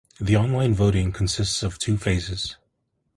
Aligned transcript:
The 0.19 0.35
online 0.35 0.73
voting 0.73 1.11
consists 1.11 1.61
of 1.61 1.77
two 1.77 1.95
phases. 1.95 2.57